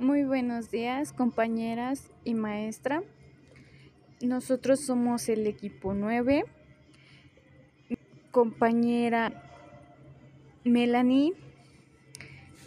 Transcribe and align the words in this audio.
Muy 0.00 0.22
buenos 0.22 0.70
días, 0.70 1.12
compañeras 1.12 2.08
y 2.22 2.34
maestra. 2.34 3.02
Nosotros 4.20 4.86
somos 4.86 5.28
el 5.28 5.44
equipo 5.48 5.92
9. 5.92 6.44
Compañera 8.30 9.42
Melanie, 10.62 11.32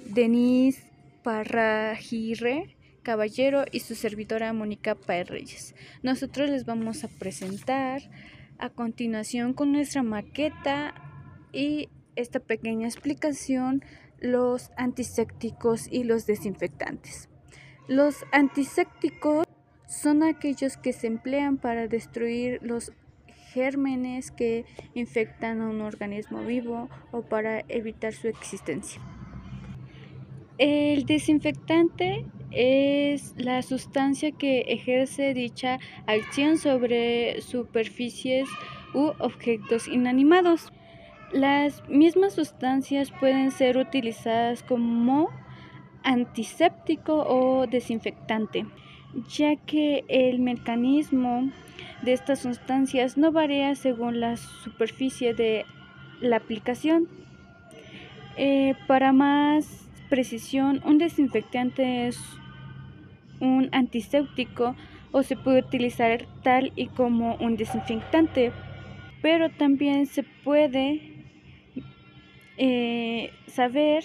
Denise 0.08 0.84
Parragirre 1.24 2.76
Caballero 3.02 3.64
y 3.72 3.80
su 3.80 3.96
servidora 3.96 4.52
Mónica 4.52 4.96
Paez 4.96 5.30
Reyes. 5.30 5.74
Nosotros 6.04 6.50
les 6.50 6.66
vamos 6.66 7.06
a 7.06 7.08
presentar 7.08 8.02
a 8.58 8.70
continuación 8.70 9.54
con 9.54 9.72
nuestra 9.72 10.04
maqueta 10.04 10.94
y 11.54 11.88
esta 12.18 12.42
pequeña 12.42 12.88
explicación 12.88 13.86
los 14.22 14.72
antisépticos 14.78 15.88
y 15.92 16.04
los 16.04 16.26
desinfectantes. 16.26 17.28
Los 17.88 18.24
antisépticos 18.32 19.46
son 19.88 20.24
aquellos 20.24 20.78
que 20.78 20.94
se 20.94 21.08
emplean 21.08 21.58
para 21.58 21.88
destruir 21.88 22.60
los 22.62 22.94
gérmenes 23.52 24.32
que 24.32 24.66
infectan 24.94 25.60
a 25.60 25.70
un 25.70 25.82
organismo 25.82 26.44
vivo 26.44 26.90
o 27.12 27.24
para 27.24 27.66
evitar 27.68 28.14
su 28.14 28.30
existencia. 28.30 29.02
El 30.58 31.06
desinfectante 31.06 32.26
es 32.52 33.34
la 33.36 33.62
sustancia 33.62 34.32
que 34.32 34.62
ejerce 34.68 35.34
dicha 35.34 35.80
acción 36.06 36.58
sobre 36.58 37.42
superficies 37.42 38.48
u 38.94 39.12
objetos 39.20 39.88
inanimados. 39.88 40.72
Las 41.34 41.88
mismas 41.88 42.34
sustancias 42.34 43.10
pueden 43.12 43.52
ser 43.52 43.78
utilizadas 43.78 44.64
como 44.64 45.30
antiséptico 46.04 47.24
o 47.26 47.68
desinfectante, 47.68 48.66
ya 49.30 49.56
que 49.56 50.04
el 50.10 50.40
mecanismo 50.40 51.50
de 52.02 52.14
estas 52.14 52.40
sustancias 52.40 53.18
no 53.18 53.32
varía 53.32 53.76
según 53.76 54.20
la 54.20 54.36
superficie 54.36 55.34
de 55.34 55.66
la 56.20 56.36
aplicación. 56.38 57.08
Eh, 58.36 58.76
para 58.88 59.14
más 59.14 59.90
precisión, 60.10 60.82
un 60.84 60.98
desinfectante 60.98 62.08
es 62.08 62.20
un 63.40 63.70
antiséptico 63.72 64.76
o 65.12 65.24
se 65.24 65.38
puede 65.38 65.60
utilizar 65.60 66.26
tal 66.44 66.74
y 66.76 66.88
como 66.88 67.36
un 67.36 67.56
desinfectante, 67.56 68.52
pero 69.22 69.50
también 69.50 70.08
se 70.08 70.24
puede 70.24 71.11
eh, 72.64 73.32
saber 73.48 74.04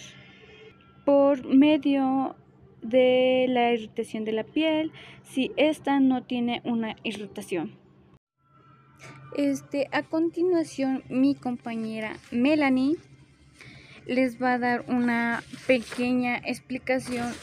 por 1.04 1.46
medio 1.46 2.36
de 2.80 3.44
la 3.50 3.74
irritación 3.74 4.24
de 4.24 4.32
la 4.32 4.44
piel 4.44 4.92
si 5.22 5.52
ésta 5.58 6.00
no 6.00 6.22
tiene 6.22 6.62
una 6.64 6.96
irritación. 7.02 7.76
Este, 9.36 9.88
a 9.92 10.04
continuación, 10.04 11.02
mi 11.10 11.34
compañera 11.34 12.16
Melanie 12.30 12.96
les 14.06 14.40
va 14.42 14.54
a 14.54 14.58
dar 14.58 14.86
una 14.88 15.42
pequeña 15.66 16.38
explicación 16.38 17.34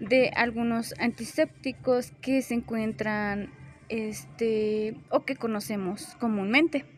de 0.00 0.30
algunos 0.30 0.94
antisépticos 0.98 2.12
que 2.22 2.40
se 2.40 2.54
encuentran 2.54 3.50
este 3.90 4.96
o 5.10 5.26
que 5.26 5.36
conocemos 5.36 6.16
comúnmente. 6.18 6.93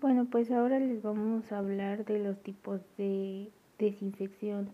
Bueno, 0.00 0.24
pues 0.30 0.50
ahora 0.50 0.78
les 0.78 1.02
vamos 1.02 1.52
a 1.52 1.58
hablar 1.58 2.06
de 2.06 2.20
los 2.20 2.42
tipos 2.42 2.80
de 2.96 3.50
desinfección, 3.78 4.70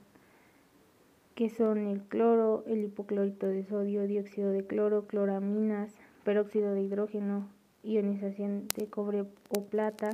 que 1.35 1.51
son 1.51 1.89
el 1.89 2.01
cloro, 2.03 2.63
el 2.69 2.85
hipoclorito 2.85 3.49
de 3.49 3.65
sodio, 3.65 4.07
dióxido 4.07 4.53
de 4.53 4.65
cloro, 4.65 5.09
cloraminas, 5.09 5.93
peróxido 6.23 6.75
de 6.75 6.83
hidrógeno, 6.83 7.49
ionización 7.83 8.69
de 8.77 8.87
cobre 8.87 9.25
o 9.49 9.65
plata, 9.65 10.11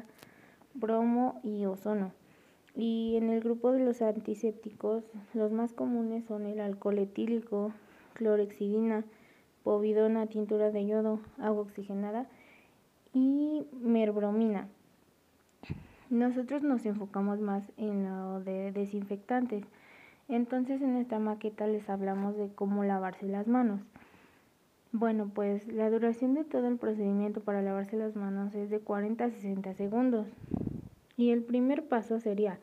bromo 0.72 1.42
y 1.44 1.66
ozono. 1.66 2.12
Y 2.74 3.16
en 3.16 3.28
el 3.28 3.40
grupo 3.40 3.70
de 3.72 3.84
los 3.84 4.00
antisépticos, 4.00 5.04
los 5.34 5.52
más 5.52 5.74
comunes 5.74 6.24
son 6.24 6.46
el 6.46 6.58
alcohol 6.58 6.96
etílico, 6.96 7.74
clorexidina, 8.14 9.04
povidona, 9.62 10.26
tintura 10.28 10.70
de 10.70 10.86
yodo, 10.86 11.20
agua 11.36 11.60
oxigenada 11.60 12.30
y 13.12 13.66
merbromina. 13.82 14.68
Nosotros 16.12 16.62
nos 16.62 16.84
enfocamos 16.84 17.40
más 17.40 17.72
en 17.78 18.04
lo 18.04 18.40
de 18.40 18.70
desinfectantes. 18.70 19.64
Entonces 20.28 20.82
en 20.82 20.98
esta 20.98 21.18
maqueta 21.18 21.66
les 21.66 21.88
hablamos 21.88 22.36
de 22.36 22.52
cómo 22.52 22.84
lavarse 22.84 23.26
las 23.26 23.46
manos. 23.46 23.80
Bueno, 24.92 25.30
pues 25.34 25.66
la 25.68 25.88
duración 25.88 26.34
de 26.34 26.44
todo 26.44 26.68
el 26.68 26.76
procedimiento 26.76 27.40
para 27.40 27.62
lavarse 27.62 27.96
las 27.96 28.14
manos 28.14 28.54
es 28.54 28.68
de 28.68 28.78
40 28.80 29.24
a 29.24 29.30
60 29.30 29.72
segundos. 29.72 30.28
Y 31.16 31.30
el 31.30 31.42
primer 31.44 31.88
paso 31.88 32.20
sería 32.20 32.58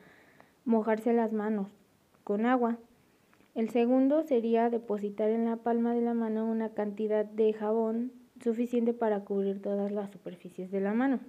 mojarse 0.64 1.12
las 1.12 1.34
manos 1.34 1.70
con 2.24 2.46
agua. 2.46 2.78
El 3.56 3.72
segundo 3.72 4.22
sería 4.22 4.70
depositar 4.70 5.32
en 5.32 5.46
la 5.46 5.56
palma 5.56 5.96
de 5.96 6.02
la 6.02 6.14
mano 6.14 6.46
una 6.46 6.70
cantidad 6.76 7.26
de 7.26 7.52
jabón 7.54 8.12
suficiente 8.44 8.94
para 8.94 9.22
cubrir 9.22 9.60
todas 9.60 9.92
las 9.92 10.12
superficies 10.12 10.70
de 10.70 10.82
la 10.82 10.94
mano. 10.94 11.20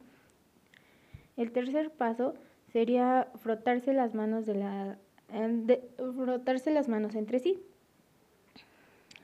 El 1.41 1.53
tercer 1.53 1.89
paso 1.89 2.35
sería 2.71 3.29
frotarse 3.37 3.95
las 3.95 4.15
manos 4.15 4.45
de 4.45 4.57
la 4.57 4.99
frotarse 6.15 6.71
las 6.71 6.87
manos 6.87 7.15
entre 7.15 7.39
sí. 7.39 7.59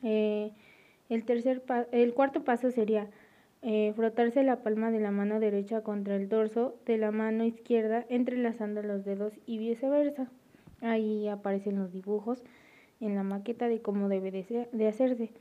Eh, 0.02 0.50
el, 1.10 1.26
tercer 1.26 1.62
el 1.92 2.14
cuarto 2.14 2.42
paso 2.42 2.70
sería 2.70 3.10
eh, 3.60 3.92
frotarse 3.94 4.42
la 4.44 4.62
palma 4.62 4.90
de 4.90 5.00
la 5.00 5.10
mano 5.10 5.40
derecha 5.40 5.82
contra 5.82 6.16
el 6.16 6.30
dorso 6.30 6.74
de 6.86 6.96
la 6.96 7.10
mano 7.10 7.44
izquierda 7.44 8.06
entrelazando 8.08 8.82
los 8.82 9.04
dedos 9.04 9.34
y 9.44 9.58
viceversa. 9.58 10.30
Ahí 10.80 11.28
aparecen 11.28 11.78
los 11.78 11.92
dibujos 11.92 12.42
en 12.98 13.14
la 13.14 13.24
maqueta 13.24 13.68
de 13.68 13.82
cómo 13.82 14.08
debe 14.08 14.30
de 14.72 14.88
hacerse. 14.88 15.32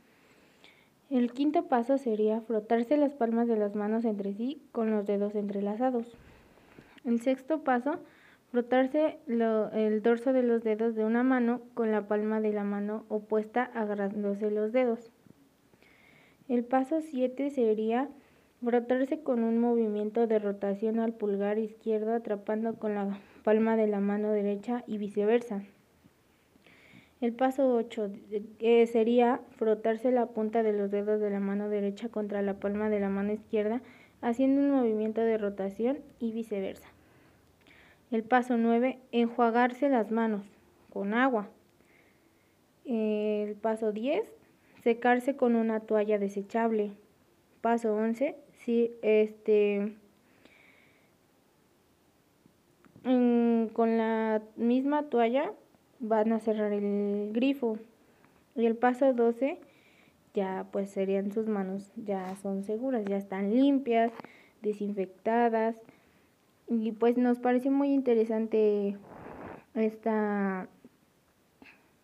El 1.08 1.32
quinto 1.32 1.68
paso 1.68 1.96
sería 1.96 2.42
frotarse 2.42 2.98
las 2.98 3.14
palmas 3.14 3.48
de 3.48 3.56
las 3.56 3.74
manos 3.74 4.04
entre 4.04 4.34
sí 4.34 4.60
con 4.72 4.90
los 4.90 5.06
dedos 5.06 5.34
entrelazados. 5.36 6.14
El 7.06 7.20
sexto 7.20 7.62
paso, 7.62 8.00
frotarse 8.50 9.18
el 9.28 10.02
dorso 10.02 10.32
de 10.32 10.42
los 10.42 10.64
dedos 10.64 10.96
de 10.96 11.04
una 11.04 11.22
mano 11.22 11.60
con 11.74 11.92
la 11.92 12.08
palma 12.08 12.40
de 12.40 12.52
la 12.52 12.64
mano 12.64 13.04
opuesta 13.08 13.70
agarrándose 13.74 14.50
los 14.50 14.72
dedos. 14.72 15.12
El 16.48 16.64
paso 16.64 17.00
7 17.00 17.50
sería 17.50 18.08
frotarse 18.60 19.20
con 19.20 19.44
un 19.44 19.58
movimiento 19.60 20.26
de 20.26 20.40
rotación 20.40 20.98
al 20.98 21.12
pulgar 21.12 21.58
izquierdo 21.58 22.12
atrapando 22.12 22.74
con 22.74 22.96
la 22.96 23.20
palma 23.44 23.76
de 23.76 23.86
la 23.86 24.00
mano 24.00 24.32
derecha 24.32 24.82
y 24.88 24.98
viceversa. 24.98 25.62
El 27.20 27.34
paso 27.34 27.72
8 27.72 28.10
eh, 28.58 28.86
sería 28.88 29.40
frotarse 29.56 30.10
la 30.10 30.26
punta 30.26 30.64
de 30.64 30.72
los 30.72 30.90
dedos 30.90 31.20
de 31.20 31.30
la 31.30 31.38
mano 31.38 31.68
derecha 31.68 32.08
contra 32.08 32.42
la 32.42 32.54
palma 32.54 32.90
de 32.90 32.98
la 32.98 33.10
mano 33.10 33.32
izquierda 33.32 33.80
haciendo 34.22 34.60
un 34.60 34.70
movimiento 34.70 35.20
de 35.20 35.38
rotación 35.38 35.98
y 36.18 36.32
viceversa. 36.32 36.95
El 38.10 38.22
paso 38.22 38.56
9, 38.56 38.98
enjuagarse 39.12 39.88
las 39.88 40.10
manos 40.10 40.42
con 40.92 41.14
agua. 41.14 41.48
El 42.84 43.54
paso 43.56 43.92
10, 43.92 44.22
secarse 44.82 45.36
con 45.36 45.56
una 45.56 45.80
toalla 45.80 46.18
desechable. 46.18 46.92
Paso 47.60 47.94
11, 47.94 48.36
si 48.52 48.92
este 49.02 49.96
con 53.72 53.98
la 53.98 54.42
misma 54.56 55.04
toalla 55.04 55.52
van 56.00 56.32
a 56.32 56.40
cerrar 56.40 56.72
el 56.72 57.30
grifo. 57.32 57.78
Y 58.54 58.66
el 58.66 58.76
paso 58.76 59.12
12 59.12 59.58
ya 60.34 60.66
pues 60.70 60.90
serían 60.90 61.32
sus 61.32 61.46
manos 61.46 61.90
ya 61.96 62.36
son 62.36 62.64
seguras, 62.64 63.04
ya 63.04 63.16
están 63.16 63.54
limpias, 63.54 64.12
desinfectadas. 64.62 65.76
Y 66.68 66.92
pues 66.92 67.16
nos 67.16 67.38
pareció 67.38 67.70
muy 67.70 67.92
interesante 67.92 68.96
esta, 69.74 70.68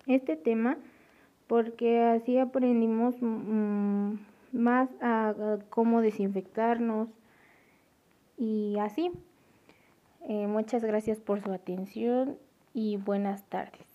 este 0.07 0.37
tema 0.37 0.77
porque 1.47 2.01
así 2.01 2.39
aprendimos 2.39 3.17
mm, 3.21 4.15
más 4.53 4.89
a, 5.01 5.35
cómo 5.69 6.01
desinfectarnos 6.01 7.09
y 8.39 8.77
así. 8.81 9.11
Eh, 10.29 10.47
muchas 10.47 10.85
gracias 10.85 11.21
por 11.21 11.43
su 11.43 11.53
atención 11.53 12.39
y 12.73 12.97
buenas 12.97 13.45
tardes. 13.51 13.92